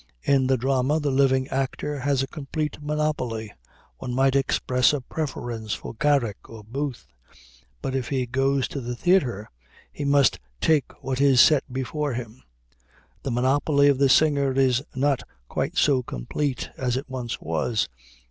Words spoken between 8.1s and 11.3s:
goes to the theater he must take what